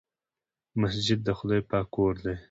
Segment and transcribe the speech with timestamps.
[0.81, 2.35] مسجد د خدای پاک کور دی.